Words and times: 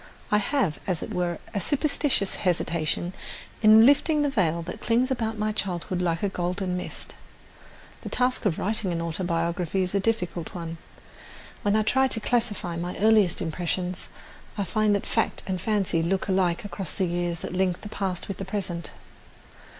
I 0.31 0.39
have, 0.39 0.79
as 0.87 1.03
it 1.03 1.13
were, 1.13 1.37
a 1.53 1.61
superstitious 1.61 2.37
hesitation 2.37 3.13
in 3.61 3.85
lifting 3.85 4.23
the 4.23 4.31
veil 4.31 4.63
that 4.63 4.81
clings 4.81 5.11
about 5.11 5.37
my 5.37 5.51
childhood 5.51 6.01
like 6.01 6.23
a 6.23 6.27
golden 6.29 6.75
mist. 6.75 7.13
The 8.01 8.09
task 8.09 8.45
of 8.47 8.57
writing 8.57 8.91
an 8.91 8.99
autobiography 8.99 9.83
is 9.83 9.93
a 9.93 9.99
difficult 9.99 10.55
one. 10.55 10.79
When 11.61 11.75
I 11.75 11.83
try 11.83 12.07
to 12.07 12.19
classify 12.19 12.75
my 12.77 12.97
earliest 12.97 13.43
impressions, 13.43 14.09
I 14.57 14.63
find 14.63 14.95
that 14.95 15.05
fact 15.05 15.43
and 15.45 15.61
fancy 15.61 16.01
look 16.01 16.27
alike 16.27 16.65
across 16.65 16.95
the 16.95 17.05
years 17.05 17.41
that 17.41 17.53
link 17.53 17.81
the 17.81 17.87
past 17.89 18.27
with 18.27 18.37
the 18.37 18.43
present. 18.45 18.89